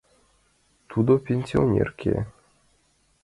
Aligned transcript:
Тудо 0.89 1.13
пенсионерке. 1.27 2.15